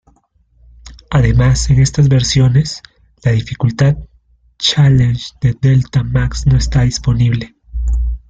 [1.11, 2.81] Además en estas versiones,
[3.23, 3.97] la dificultad
[4.57, 7.53] Challenge de Delta Max no está disponible.